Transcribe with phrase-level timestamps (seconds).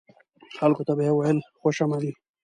[0.57, 2.11] خلکو ته به یې ویل خوش آمدي.